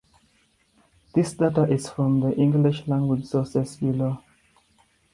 This 1.13 1.33
data 1.33 1.71
is 1.71 1.87
from 1.87 2.21
the 2.21 2.33
English-language 2.35 3.23
sources 3.23 3.75
below. 3.77 4.17